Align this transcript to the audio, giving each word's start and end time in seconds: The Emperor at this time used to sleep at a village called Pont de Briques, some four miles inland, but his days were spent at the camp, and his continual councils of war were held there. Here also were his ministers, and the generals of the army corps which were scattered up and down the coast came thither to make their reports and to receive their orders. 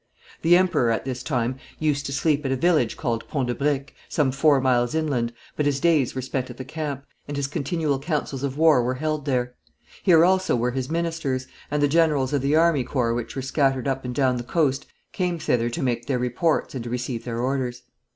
The 0.41 0.57
Emperor 0.57 0.89
at 0.89 1.05
this 1.05 1.21
time 1.21 1.57
used 1.77 2.07
to 2.07 2.11
sleep 2.11 2.43
at 2.43 2.51
a 2.51 2.55
village 2.55 2.97
called 2.97 3.27
Pont 3.27 3.49
de 3.49 3.53
Briques, 3.53 3.91
some 4.09 4.31
four 4.31 4.59
miles 4.59 4.95
inland, 4.95 5.31
but 5.55 5.67
his 5.67 5.79
days 5.79 6.15
were 6.15 6.23
spent 6.23 6.49
at 6.49 6.57
the 6.57 6.65
camp, 6.65 7.05
and 7.27 7.37
his 7.37 7.45
continual 7.45 7.99
councils 7.99 8.41
of 8.41 8.57
war 8.57 8.81
were 8.81 8.95
held 8.95 9.25
there. 9.25 9.53
Here 10.01 10.25
also 10.25 10.55
were 10.55 10.71
his 10.71 10.89
ministers, 10.89 11.45
and 11.69 11.83
the 11.83 11.87
generals 11.87 12.33
of 12.33 12.41
the 12.41 12.55
army 12.55 12.83
corps 12.83 13.13
which 13.13 13.35
were 13.35 13.43
scattered 13.43 13.87
up 13.87 14.03
and 14.03 14.15
down 14.15 14.37
the 14.37 14.43
coast 14.43 14.87
came 15.11 15.37
thither 15.37 15.69
to 15.69 15.83
make 15.83 16.07
their 16.07 16.17
reports 16.17 16.73
and 16.73 16.83
to 16.83 16.89
receive 16.89 17.23
their 17.23 17.37
orders. 17.39 17.83